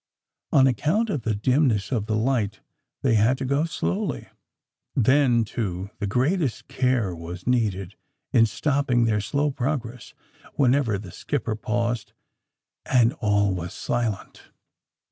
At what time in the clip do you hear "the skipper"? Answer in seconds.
10.97-11.55